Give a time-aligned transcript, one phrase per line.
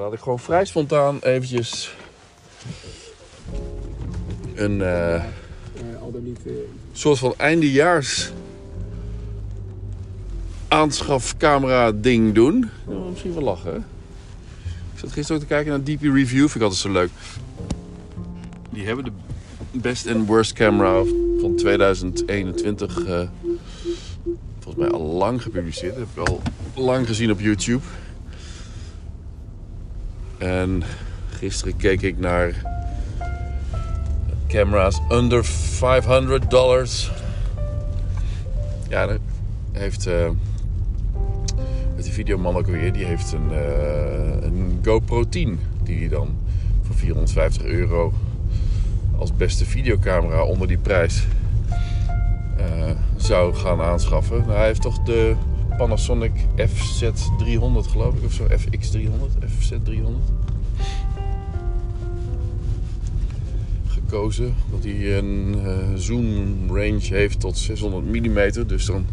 [0.00, 1.94] Dat ik gewoon vrij spontaan eventjes
[4.54, 5.22] een eh, Eh,
[6.46, 6.52] eh,
[6.92, 8.32] soort van eindejaars
[10.68, 12.70] aanschafcamera ding doen.
[13.10, 13.72] Misschien wel lachen.
[13.72, 13.76] hè?
[14.92, 16.38] Ik zat gisteren ook te kijken naar DP Review.
[16.38, 17.10] Vind ik altijd zo leuk.
[18.70, 19.12] Die hebben de
[19.72, 21.02] best en worst camera
[21.40, 23.20] van 2021 eh,
[24.60, 25.94] volgens mij al lang gepubliceerd.
[25.96, 26.42] Dat heb ik al
[26.84, 27.82] lang gezien op YouTube.
[30.38, 30.82] En
[31.28, 32.62] gisteren keek ik naar
[34.48, 37.10] camera's under 500 dollars.
[38.88, 39.18] Ja, dan
[39.72, 40.04] heeft,
[41.94, 42.92] heeft die videoman ook weer.
[42.92, 45.60] Die heeft een, eh, een GoPro 10.
[45.82, 46.36] Die hij dan
[46.82, 48.12] voor 450 euro
[49.18, 51.26] als beste videocamera onder die prijs
[52.56, 54.38] eh, zou gaan aanschaffen.
[54.38, 55.34] Nou, hij heeft toch de
[55.76, 58.46] Panasonic FZ300 geloof ik of zo.
[58.46, 60.36] FX300, FZ300.
[64.06, 64.54] gekozen.
[64.70, 68.66] Dat hij een eh, zoom range heeft tot 600 mm.
[68.66, 69.06] Dus dan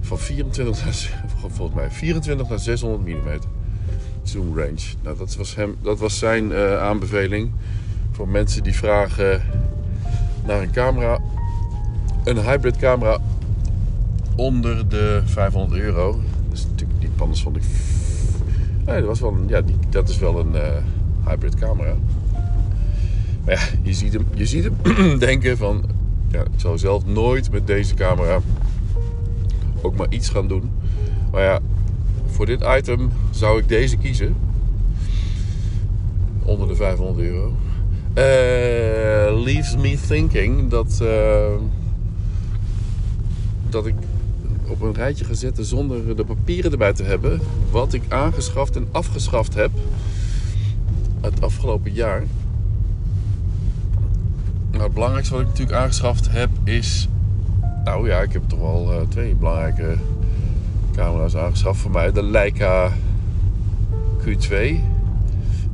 [0.00, 3.38] van 24 naar, volgens mij 24 naar 600 mm
[4.22, 4.94] zoom range.
[5.02, 7.50] Nou, dat was, hem, dat was zijn eh, aanbeveling
[8.12, 9.42] voor mensen die vragen
[10.46, 11.18] naar een camera.
[12.24, 13.18] Een hybrid camera
[14.36, 16.12] onder de 500 euro.
[16.48, 17.62] Dat is natuurlijk die Panasonic.
[18.86, 20.70] Nee, dat, was wel ja, die, dat is wel een eh,
[21.26, 21.94] hybrid camera.
[23.44, 25.84] Maar ja, je ziet hem, je ziet hem denken van...
[26.28, 28.40] Ja, ik zou zelf nooit met deze camera
[29.82, 30.70] ook maar iets gaan doen.
[31.30, 31.58] Maar ja,
[32.26, 34.36] voor dit item zou ik deze kiezen.
[36.44, 37.52] Onder de 500 euro.
[38.14, 41.00] Eh, leaves me thinking dat...
[41.02, 41.54] eh,
[43.68, 43.94] dat ik
[44.68, 47.40] op een rijtje ga zetten zonder de papieren erbij te hebben.
[47.70, 49.70] Wat ik aangeschaft en afgeschaft heb.
[51.20, 52.24] Het afgelopen jaar.
[54.70, 57.08] Nou, het belangrijkste wat ik natuurlijk aangeschaft heb is...
[57.84, 59.96] Nou ja, ik heb toch wel eh, twee belangrijke
[60.92, 62.12] camera's aangeschaft voor mij.
[62.12, 62.92] De Leica
[64.20, 64.52] Q2.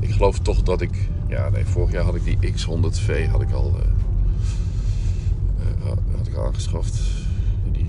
[0.00, 1.08] Ik geloof toch dat ik...
[1.28, 3.86] Ja, nee, vorig jaar had ik die X100V had ik al, eh,
[5.82, 7.21] eh, had ik al aangeschaft.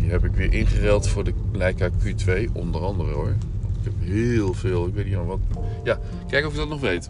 [0.04, 2.52] Die heb ik weer ingereld voor de Leica Q2.
[2.54, 3.30] Onder andere hoor.
[3.30, 5.40] Ik heb heel veel, ik weet niet aan wat.
[5.84, 7.10] Ja, kijk of ik dat nog weet.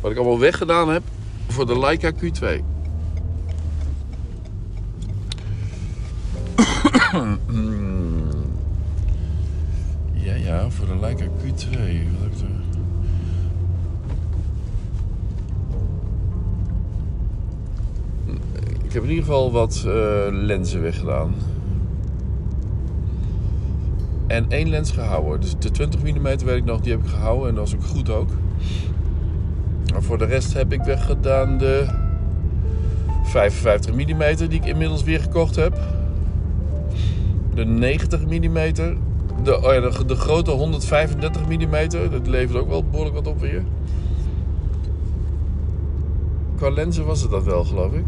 [0.00, 1.02] Wat ik allemaal weggedaan heb
[1.48, 2.20] voor de Leica Q2.
[10.26, 11.30] ja, ja, voor de Leica Q2.
[11.48, 11.60] Wat
[12.20, 12.61] heb ik er?
[18.92, 19.92] Ik heb in ieder geval wat eh,
[20.30, 21.34] lenzen weggedaan.
[24.26, 25.40] En één lens gehouden.
[25.40, 27.48] Dus de 20 mm weet ik nog, die heb ik gehouden.
[27.48, 28.30] En dat was ook goed ook.
[29.92, 31.86] Maar voor de rest heb ik weggedaan de
[33.22, 35.80] 55 mm die ik inmiddels weer gekocht heb.
[37.54, 38.52] De 90 mm.
[39.42, 42.10] De, oh ja, de, de grote 135 mm.
[42.10, 43.64] Dat levert ook wel behoorlijk wat op weer.
[46.56, 48.06] Qua lenzen was het dat wel, geloof ik.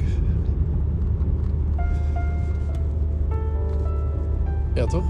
[4.74, 5.04] Ja, toch?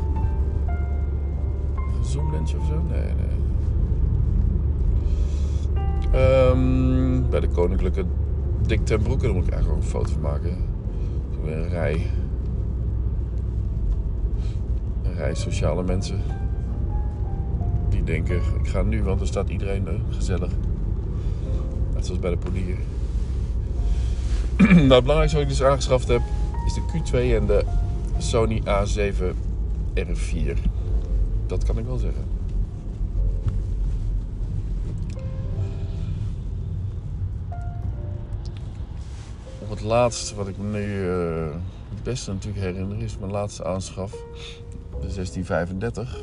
[1.99, 2.83] Een zoomlensje of zo?
[2.91, 3.35] Nee, nee.
[6.13, 8.05] Ehm, bij de Koninklijke
[8.67, 10.57] Dick ten moet ik eigenlijk ook een foto van maken.
[11.47, 12.11] Een rij.
[15.03, 16.21] Een rij sociale mensen.
[17.89, 20.51] Die denken, ik ga nu, want er staat iedereen eh, gezellig.
[21.95, 22.77] Net zoals bij de polier.
[24.59, 26.23] nou, het belangrijkste wat ik dus aangeschaft heb,
[26.67, 27.65] is de Q2 en de
[28.19, 29.53] Sony A7
[29.95, 30.59] R4.
[31.47, 32.25] Dat kan ik wel zeggen.
[39.59, 41.55] Op het laatste wat ik me nu eh,
[41.89, 44.11] het beste natuurlijk herinner is mijn laatste aanschaf.
[44.91, 46.23] De 1635.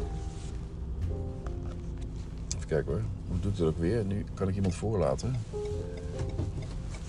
[2.55, 3.01] Even kijken hoor.
[3.27, 4.05] Hoe doet het ook weer?
[4.05, 5.35] Nu kan ik iemand voorlaten.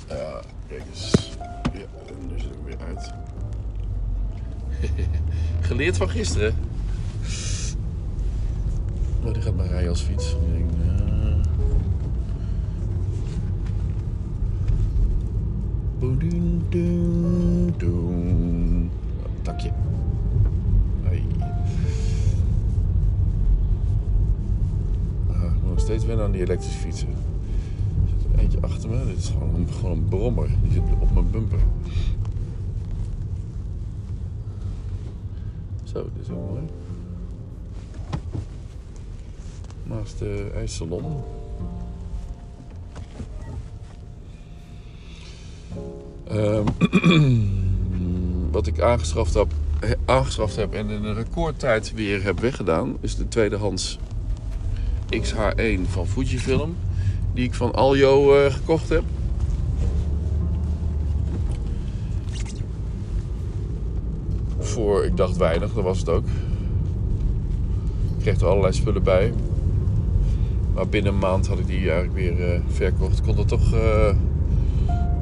[0.09, 1.37] Ja, kijk eens.
[1.73, 1.87] Ja,
[2.29, 3.13] nu zit ik weer uit.
[5.69, 6.55] Geleerd van gisteren.
[9.23, 10.33] Maar die gaat maar rijden als fiets.
[10.33, 10.93] Ik denk, eh.
[17.83, 18.91] Oh,
[19.43, 19.71] Takje.
[21.03, 21.23] Hey.
[25.31, 27.09] Ah, ik moet nog steeds wennen aan die elektrische fietsen.
[27.09, 27.15] Er
[28.19, 29.07] zit er eentje achter me.
[29.07, 30.49] Dit is gewoon gewoon een brommer.
[30.63, 31.59] Die zit op mijn bumper.
[35.93, 36.63] Zo, dit is ook mooi.
[39.83, 41.23] naast de ijssalon.
[46.29, 46.67] Ehm,
[48.51, 49.47] wat ik aangeschaft heb,
[50.05, 53.99] aangeschaft heb en in een recordtijd weer heb weggedaan, is de tweedehands
[55.11, 56.77] XH1 van Fujifilm.
[57.35, 59.03] Die ik van Aljo uh, gekocht heb.
[64.73, 66.25] Voor, ik dacht weinig, dat was het ook.
[68.17, 69.33] Ik kreeg er allerlei spullen bij.
[70.75, 73.19] Maar binnen een maand had ik die eigenlijk weer uh, verkocht.
[73.19, 74.11] Ik kon er toch, uh,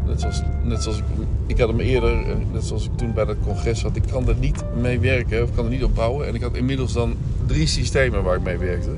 [0.07, 1.05] net, zoals, net zoals ik,
[1.47, 4.37] ik had hem eerder, net zoals ik toen bij dat congres had, ik kan er
[4.37, 6.27] niet mee werken of kan er niet op bouwen.
[6.27, 7.15] En ik had inmiddels dan
[7.47, 8.91] drie systemen waar ik mee werkte.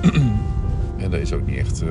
[1.02, 1.82] en dat is ook niet echt.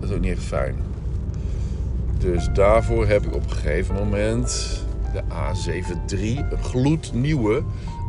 [0.00, 0.74] Dat is ook niet echt fijn.
[2.24, 4.80] Dus daarvoor heb ik op een gegeven moment
[5.12, 6.18] de A73,
[6.50, 7.62] een gloednieuwe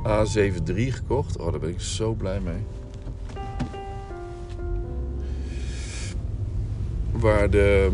[0.08, 1.38] A73 gekocht.
[1.38, 2.64] Oh, daar ben ik zo blij mee.
[7.12, 7.92] Waar de.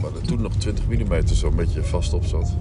[0.00, 2.56] Waar er toen nog 20 mm zo'n beetje vast op zat.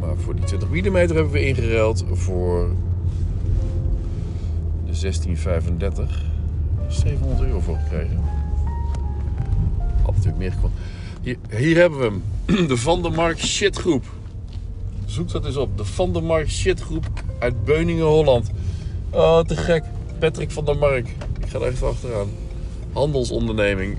[0.00, 2.68] Maar voor die 20 mm hebben we ingeruild voor
[4.84, 6.24] de 1635.
[6.88, 8.37] 700 euro voor gekregen.
[10.38, 10.52] Meer
[11.56, 12.66] hier hebben we hem.
[12.68, 14.04] De Van der Mark shitgroep.
[15.06, 15.76] Zoek dat eens op.
[15.78, 17.06] De Van der Mark shitgroep
[17.38, 18.50] uit Beuningen, Holland.
[19.10, 19.82] Oh, te gek.
[20.18, 21.08] Patrick van der Mark.
[21.40, 22.28] Ik ga er even achteraan.
[22.92, 23.96] Handelsonderneming.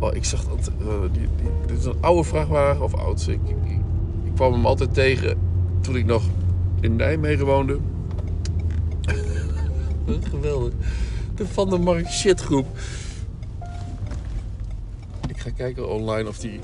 [0.00, 0.70] Oh, ik zag dat.
[0.80, 3.20] eh, die, die- dit is een oude vrachtwagen of oud.
[3.28, 3.70] Ik, ik,
[4.24, 5.38] ik kwam hem altijd tegen
[5.80, 6.22] toen ik nog
[6.80, 7.78] in Nijmegen woonde.
[10.30, 10.72] Geweldig.
[11.34, 12.66] De Van der Mark shitgroep.
[15.48, 16.60] Ga kijken online of die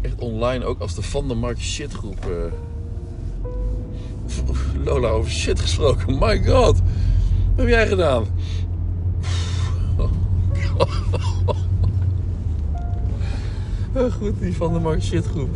[0.00, 2.24] echt online ook als de Van der Mark shitgroep.
[2.24, 2.52] eh
[4.84, 6.18] Lola over shit gesproken.
[6.18, 6.78] My god.
[6.78, 8.24] Wat heb jij gedaan?
[14.18, 15.50] Goed, die Van der Mark shitgroep.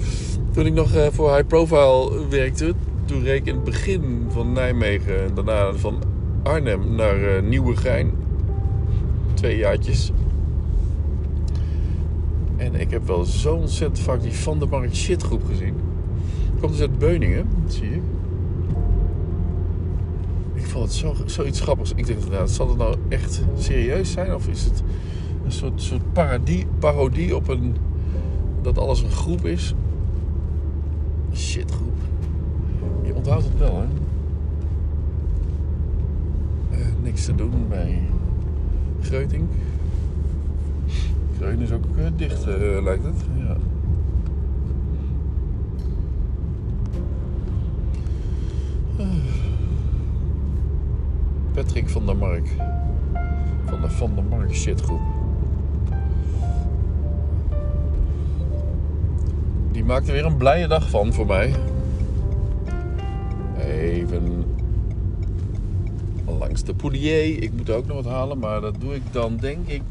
[0.52, 2.74] Toen ik nog eh, voor High Profile werkte,
[3.04, 6.02] toen reed ik in het begin van Nijmegen en daarna van
[6.42, 8.12] Arnhem naar eh, Nieuwegein.
[9.34, 10.12] Twee jaartjes.
[12.64, 15.74] En ik heb wel zo ontzettend vaak die Van der Mark shitgroep gezien.
[16.60, 18.02] Komt dus uit Beuningen, zie ik.
[20.54, 21.92] Ik vond het zo, zoiets grappigs.
[21.94, 24.34] Ik denk, nou, zal het nou echt serieus zijn?
[24.34, 24.82] Of is het
[25.44, 27.76] een soort, soort parodie, parodie op een...
[28.62, 29.74] dat alles een groep is?
[31.34, 31.98] Shitgroep.
[33.02, 33.86] Je onthoudt het wel, hè?
[36.78, 38.02] Eh, niks te doen bij
[39.00, 39.46] Greuting.
[41.36, 43.24] Greuting is ook eh, dicht, eh, lijkt het.
[43.38, 43.56] Ja.
[51.52, 52.48] Patrick van der Mark.
[53.64, 55.00] Van de Van der Mark shitgroep.
[59.72, 61.54] Die maakte weer een blije dag van voor mij.
[63.58, 64.44] Even
[66.38, 67.42] langs de poulier.
[67.42, 69.82] Ik moet ook nog wat halen, maar dat doe ik dan denk ik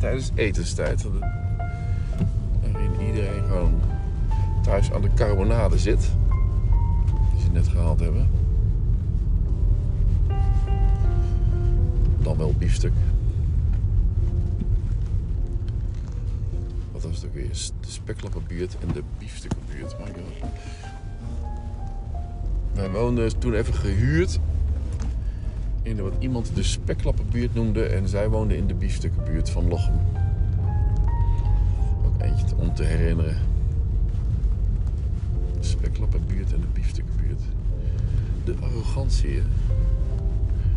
[0.00, 1.06] tijdens etenstijd.
[2.62, 3.80] Waarin iedereen gewoon
[4.62, 6.10] thuis aan de carbonade zit.
[7.32, 8.28] Die ze net gehaald hebben.
[12.22, 12.92] Dan wel biefstuk.
[16.92, 17.48] Wat was het ook weer?
[17.80, 19.98] De speklappenbuurt en de biefstukkenbuurt.
[19.98, 20.50] My god.
[22.72, 24.38] Wij woonden toen even gehuurd
[25.82, 27.84] in wat iemand de speklappenbuurt noemde.
[27.84, 30.00] En zij woonde in de biefstukkenbuurt van Lochem.
[32.06, 33.36] Ook eentje om te herinneren.
[35.60, 37.40] De speklappenbuurt en de biefstukkenbuurt.
[38.44, 39.42] De arrogantie?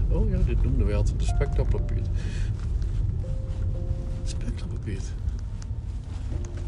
[0.09, 2.07] Oh ja, dit noemden wij altijd de speklappenbuurt.
[4.23, 5.11] Speklappenbuurt.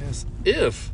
[0.10, 0.92] As if.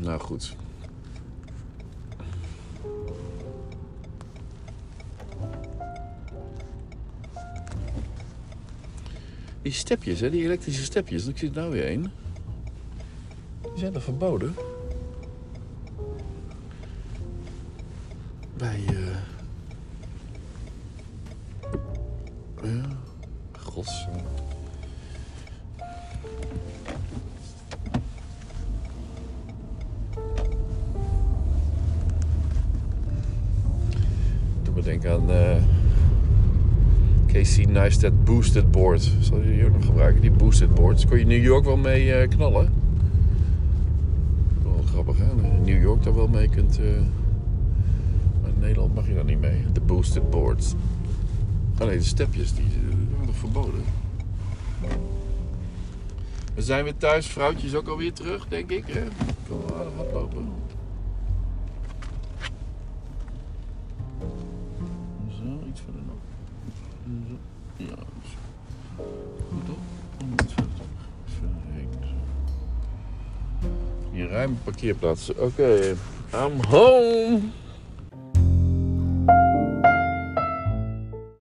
[0.00, 0.56] Nou goed.
[9.64, 12.10] Die stepjes, hè, die elektrische stepjes, ik zie er nou weer een.
[13.62, 14.54] Die zijn er verboden.
[18.56, 18.84] Bij.
[18.88, 19.16] eh
[22.62, 22.88] Ja.
[23.58, 24.06] Gods.
[34.62, 35.30] Doe me denken aan.
[35.30, 35.83] eh
[37.34, 39.10] Casey Neistat Boosted Board.
[39.20, 40.20] Zal je die ook nog gebruiken?
[40.20, 41.06] Die Boosted Boards.
[41.06, 42.72] Kon je New York wel mee eh, knallen?
[44.84, 45.24] grappig hè.
[45.56, 46.78] In New York daar wel mee kunt.
[46.78, 46.84] eh,
[48.40, 49.64] maar in Nederland mag je daar niet mee.
[49.72, 50.74] De boosted boards.
[51.80, 53.82] Oh nee, de stepjes die eh, waren verboden.
[56.54, 57.26] We zijn weer thuis.
[57.26, 58.84] Vrouwtje is ook alweer terug, denk ik.
[58.86, 59.02] Hè?
[59.48, 60.48] Kan wel aardig wat lopen.
[65.28, 66.16] Zo, iets verder nog.
[67.76, 67.86] Ja.
[69.48, 69.78] Goed op.
[70.42, 70.88] Iets verder terug.
[71.38, 72.14] Verheen, zo.
[74.12, 75.34] Hier ruime parkeerplaats.
[75.34, 75.94] Oké,
[76.32, 77.40] I'm home.